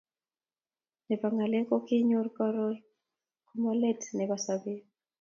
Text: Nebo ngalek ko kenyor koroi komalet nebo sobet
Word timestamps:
Nebo 1.09 1.27
ngalek 1.35 1.65
ko 1.69 1.77
kenyor 1.87 2.27
koroi 2.35 2.77
komalet 3.47 4.01
nebo 4.17 4.35
sobet 4.45 4.83